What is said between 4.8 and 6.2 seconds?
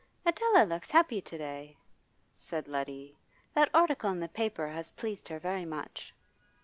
pleased her very much.